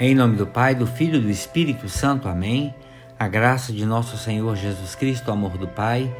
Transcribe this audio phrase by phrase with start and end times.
[0.00, 2.28] Em nome do Pai, do Filho e do Espírito Santo.
[2.28, 2.72] Amém.
[3.18, 6.14] A graça de nosso Senhor Jesus Cristo, o amor do Pai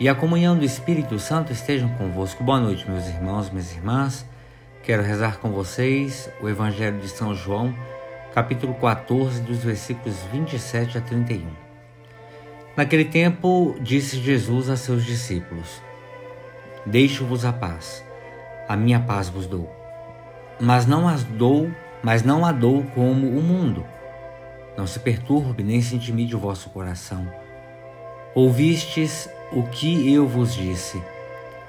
[0.00, 2.42] e a comunhão do Espírito Santo estejam convosco.
[2.42, 4.26] Boa noite, meus irmãos, minhas irmãs.
[4.82, 7.72] Quero rezar com vocês o Evangelho de São João,
[8.34, 11.46] capítulo 14, dos versículos 27 a 31.
[12.76, 15.80] Naquele tempo, disse Jesus a seus discípulos:
[16.84, 18.04] Deixo-vos a paz,
[18.68, 19.72] a minha paz vos dou.
[20.58, 21.70] Mas não as dou
[22.02, 23.84] mas não a dou como o mundo.
[24.76, 27.26] Não se perturbe nem se intimide o vosso coração.
[28.34, 31.02] Ouvistes o que eu vos disse: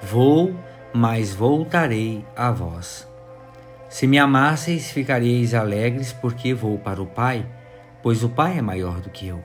[0.01, 0.55] Vou,
[0.93, 3.07] mas voltarei a vós.
[3.89, 7.45] Se me amasseis, ficareis alegres, porque vou para o Pai,
[8.01, 9.43] pois o Pai é maior do que eu.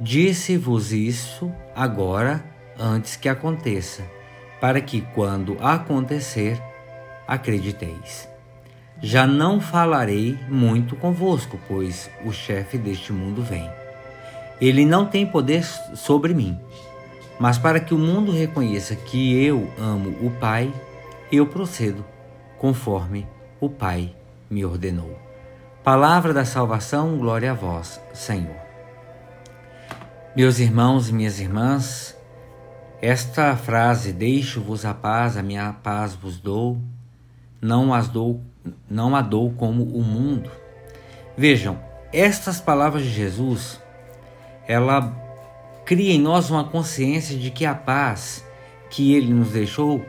[0.00, 2.44] Disse-vos isso agora,
[2.78, 4.04] antes que aconteça,
[4.60, 6.62] para que, quando acontecer,
[7.26, 8.28] acrediteis.
[9.00, 13.70] Já não falarei muito convosco, pois o chefe deste mundo vem.
[14.60, 16.58] Ele não tem poder sobre mim,
[17.38, 20.72] mas para que o mundo reconheça que eu amo o Pai,
[21.30, 22.04] eu procedo
[22.58, 23.24] conforme
[23.60, 24.12] o Pai
[24.50, 25.16] me ordenou.
[25.84, 28.56] Palavra da salvação, glória a vós, Senhor.
[30.34, 32.16] Meus irmãos e minhas irmãs,
[33.00, 36.78] esta frase, deixo-vos a paz, a minha paz vos dou,
[37.60, 38.42] não as dou
[38.88, 40.50] não a dou como o mundo.
[41.36, 41.78] Vejam,
[42.12, 43.80] estas palavras de Jesus,
[44.66, 45.12] ela
[45.84, 48.44] cria em nós uma consciência de que a paz
[48.90, 50.04] que ele nos deixou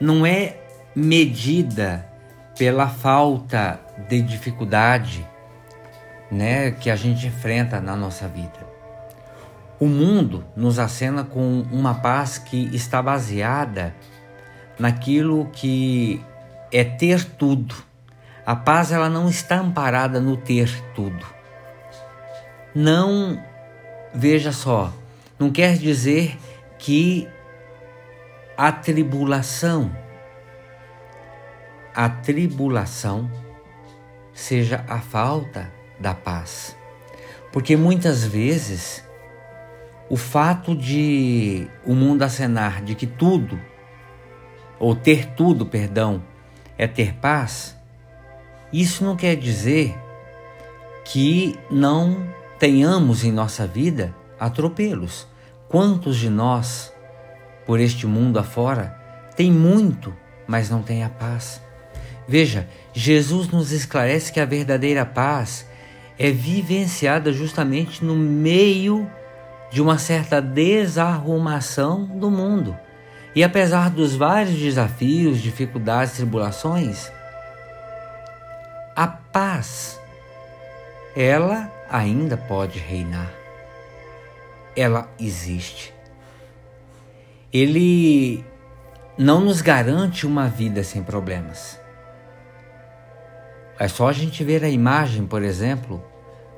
[0.00, 0.56] não é
[0.94, 2.06] medida
[2.56, 5.26] pela falta de dificuldade,
[6.30, 8.68] né, que a gente enfrenta na nossa vida.
[9.78, 13.94] O mundo nos acena com uma paz que está baseada
[14.78, 16.22] naquilo que
[16.72, 17.74] é ter tudo.
[18.44, 21.26] A paz ela não está amparada no ter tudo.
[22.74, 23.42] Não,
[24.14, 24.92] veja só,
[25.38, 26.38] não quer dizer
[26.78, 27.28] que
[28.56, 29.90] a tribulação,
[31.94, 33.30] a tribulação
[34.32, 36.76] seja a falta da paz.
[37.52, 39.04] Porque muitas vezes
[40.08, 43.60] o fato de o mundo acenar de que tudo,
[44.78, 46.22] ou ter tudo, perdão,
[46.80, 47.76] é ter paz,
[48.72, 49.94] isso não quer dizer
[51.04, 52.26] que não
[52.58, 55.26] tenhamos em nossa vida atropelos.
[55.68, 56.90] Quantos de nós,
[57.66, 58.98] por este mundo afora,
[59.36, 61.60] tem muito, mas não tem a paz?
[62.26, 65.66] Veja, Jesus nos esclarece que a verdadeira paz
[66.18, 69.06] é vivenciada justamente no meio
[69.70, 72.74] de uma certa desarrumação do mundo.
[73.34, 77.10] E apesar dos vários desafios, dificuldades, tribulações,
[78.96, 80.00] a paz,
[81.14, 83.32] ela ainda pode reinar.
[84.76, 85.94] Ela existe.
[87.52, 88.44] Ele
[89.16, 91.78] não nos garante uma vida sem problemas.
[93.78, 96.02] É só a gente ver a imagem, por exemplo,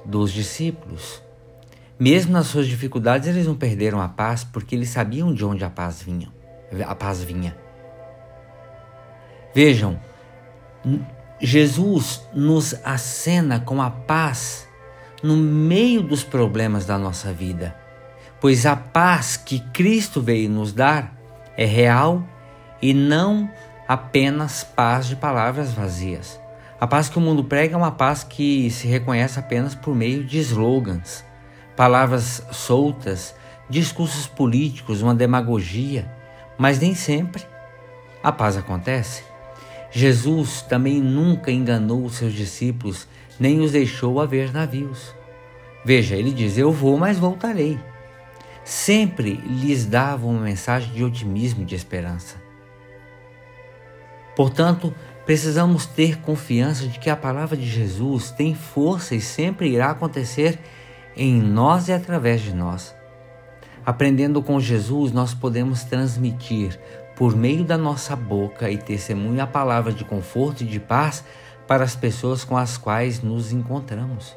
[0.06, 1.22] dos discípulos.
[1.98, 5.70] Mesmo nas suas dificuldades, eles não perderam a paz porque eles sabiam de onde a
[5.70, 6.41] paz vinha
[6.86, 7.56] a paz vinha.
[9.54, 10.00] Vejam,
[11.40, 14.66] Jesus nos acena com a paz
[15.22, 17.76] no meio dos problemas da nossa vida,
[18.40, 21.14] pois a paz que Cristo veio nos dar
[21.56, 22.22] é real
[22.80, 23.50] e não
[23.86, 26.40] apenas paz de palavras vazias.
[26.80, 30.24] A paz que o mundo prega é uma paz que se reconhece apenas por meio
[30.24, 31.24] de slogans,
[31.76, 33.34] palavras soltas,
[33.68, 36.21] discursos políticos, uma demagogia
[36.62, 37.42] mas nem sempre
[38.22, 39.24] a paz acontece.
[39.90, 45.12] Jesus também nunca enganou os seus discípulos, nem os deixou haver navios.
[45.84, 47.80] Veja, ele diz: Eu vou, mas voltarei.
[48.62, 52.40] Sempre lhes dava uma mensagem de otimismo e de esperança.
[54.36, 54.94] Portanto,
[55.26, 60.60] precisamos ter confiança de que a palavra de Jesus tem força e sempre irá acontecer
[61.16, 62.94] em nós e através de nós.
[63.84, 66.78] Aprendendo com Jesus, nós podemos transmitir
[67.16, 71.24] por meio da nossa boca e testemunho a palavra de conforto e de paz
[71.66, 74.36] para as pessoas com as quais nos encontramos.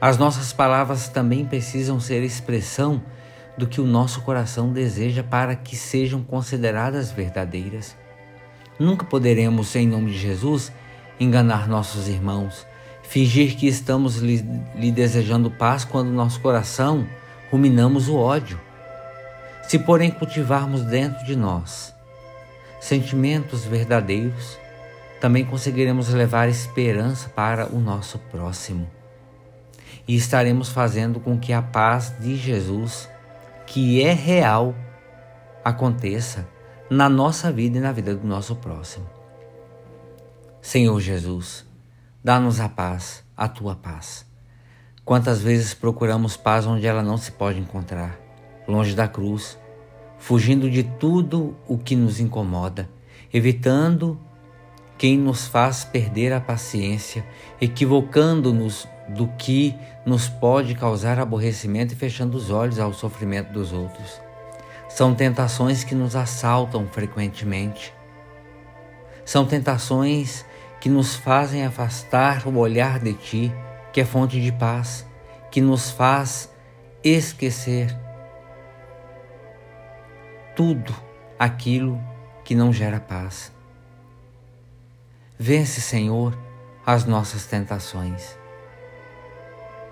[0.00, 3.00] As nossas palavras também precisam ser expressão
[3.56, 7.96] do que o nosso coração deseja para que sejam consideradas verdadeiras.
[8.78, 10.72] Nunca poderemos, em nome de Jesus,
[11.20, 12.66] enganar nossos irmãos,
[13.04, 14.44] fingir que estamos lhe,
[14.74, 17.06] lhe desejando paz quando nosso coração
[17.50, 18.63] ruminamos o ódio.
[19.68, 21.94] Se, porém, cultivarmos dentro de nós
[22.80, 24.58] sentimentos verdadeiros,
[25.20, 28.90] também conseguiremos levar esperança para o nosso próximo.
[30.06, 33.08] E estaremos fazendo com que a paz de Jesus,
[33.66, 34.74] que é real,
[35.64, 36.46] aconteça
[36.90, 39.08] na nossa vida e na vida do nosso próximo.
[40.60, 41.64] Senhor Jesus,
[42.22, 44.26] dá-nos a paz, a tua paz.
[45.06, 48.18] Quantas vezes procuramos paz onde ela não se pode encontrar,
[48.66, 49.58] longe da cruz,
[50.18, 52.88] fugindo de tudo o que nos incomoda,
[53.32, 54.18] evitando
[54.96, 57.24] quem nos faz perder a paciência,
[57.60, 59.74] equivocando-nos do que
[60.06, 64.20] nos pode causar aborrecimento e fechando os olhos ao sofrimento dos outros.
[64.88, 67.92] São tentações que nos assaltam frequentemente.
[69.24, 70.44] São tentações
[70.80, 73.52] que nos fazem afastar o olhar de Ti,
[73.92, 75.06] que é fonte de paz,
[75.50, 76.50] que nos faz
[77.02, 78.03] esquecer
[80.54, 80.94] tudo
[81.38, 82.00] aquilo
[82.44, 83.52] que não gera paz.
[85.38, 86.36] Vence, Senhor,
[86.86, 88.38] as nossas tentações.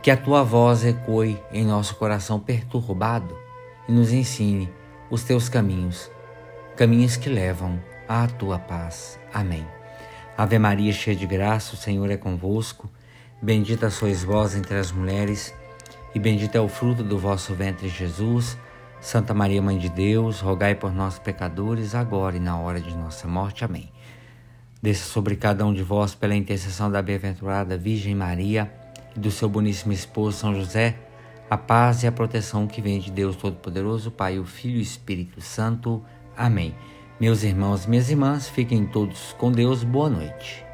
[0.03, 3.37] Que a tua voz ecoe em nosso coração perturbado
[3.89, 4.73] e nos ensine
[5.11, 6.11] os teus caminhos,
[6.77, 9.19] caminhos que levam à tua paz.
[9.33, 9.67] Amém.
[10.37, 12.89] Ave Maria, cheia de graça, o Senhor é convosco.
[13.41, 15.53] Bendita sois vós entre as mulheres,
[16.15, 18.57] e bendito é o fruto do vosso ventre, Jesus.
[19.03, 23.27] Santa Maria, Mãe de Deus, rogai por nós, pecadores, agora e na hora de nossa
[23.27, 23.65] morte.
[23.65, 23.91] Amém.
[24.81, 28.73] Desça sobre cada um de vós, pela intercessão da bem-aventurada Virgem Maria
[29.17, 30.95] e do seu boníssimo esposo São José,
[31.51, 34.83] a paz e a proteção que vem de Deus Todo-Poderoso, Pai, o Filho e o
[34.83, 36.01] Espírito Santo.
[36.37, 36.73] Amém.
[37.19, 39.83] Meus irmãos e minhas irmãs, fiquem todos com Deus.
[39.83, 40.72] Boa noite.